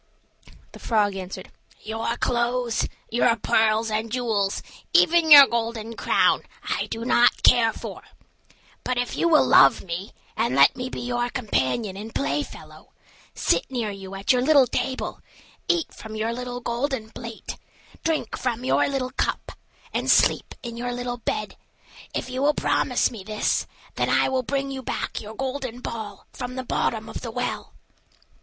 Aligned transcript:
The 0.71 0.79
frog 0.79 1.15
answered, 1.15 1.51
"Your 1.83 2.17
clothes, 2.17 2.87
your 3.11 3.35
pearls 3.35 3.91
and 3.91 4.11
jewels, 4.11 4.63
even 4.93 5.29
your 5.29 5.45
golden 5.45 5.95
crown, 5.95 6.41
I 6.67 6.87
do 6.87 7.05
not 7.05 7.43
care 7.43 7.71
for; 7.71 8.01
but 8.83 8.97
if 8.97 9.15
you 9.15 9.27
will 9.29 9.45
love 9.45 9.83
me, 9.83 10.11
and 10.35 10.55
let 10.55 10.75
me 10.75 10.89
be 10.89 11.01
your 11.01 11.29
companion 11.29 11.95
and 11.95 12.15
play 12.15 12.41
fellow, 12.41 12.93
sit 13.35 13.69
near 13.69 13.91
you 13.91 14.15
at 14.15 14.31
your 14.31 14.41
little 14.41 14.65
table, 14.65 15.19
eat 15.67 15.93
from 15.93 16.15
your 16.15 16.33
little 16.33 16.61
golden 16.61 17.11
plate, 17.11 17.57
drink 18.03 18.35
from 18.35 18.65
your 18.65 18.87
little 18.87 19.11
cup, 19.11 19.51
and 19.93 20.09
sleep 20.09 20.55
in 20.63 20.77
your 20.77 20.91
little 20.91 21.17
bed 21.17 21.55
if 22.15 22.27
you 22.27 22.41
will 22.41 22.55
promise 22.55 23.11
me 23.11 23.23
this, 23.23 23.67
then 23.93 24.09
I 24.09 24.29
will 24.29 24.41
bring 24.41 24.71
you 24.71 24.81
back 24.81 25.21
your 25.21 25.35
golden 25.35 25.79
ball 25.79 26.25
from 26.33 26.55
the 26.55 26.63
bottom 26.63 27.07
of 27.07 27.21
the 27.21 27.29
well." 27.29 27.73